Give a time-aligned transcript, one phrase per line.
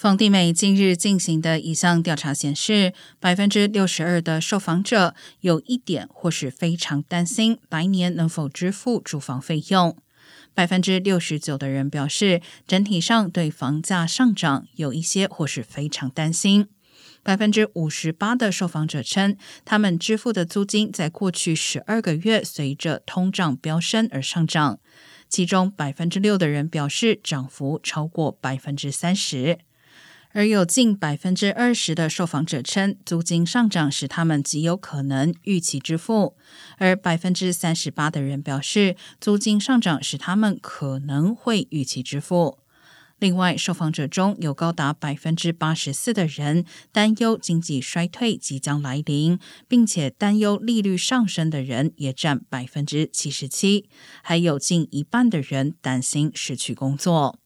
[0.00, 9.94] 房地美近日进行的一项调查显示，百分之六十二的受访者有一点或是非常担心来年能否支付住房费用。
[10.54, 16.68] 百分之六十九的人表示，整体上对房价上涨有一些或是非常担心。
[17.22, 19.36] 百分之五十八的受访者称，
[19.66, 24.80] 他们支付的租金在过去十二个月随着通胀飙升而上涨，
[25.28, 29.58] 其中百分之六的人表示涨幅超过百分之三十。
[30.32, 36.34] 而有近百分之二十的受访者称，租金上涨使他们极有可能预期支付；
[36.78, 42.58] 而百分之三十八的人表示，租金上涨使他们可能会预期支付。
[43.18, 53.90] 另外，受访者中有高达百分之八十四的人担忧经济衰退即将来临，并且担忧利率上升的人也占百分之七十七，
[54.22, 57.39] 还有近一半的人担心失去工作。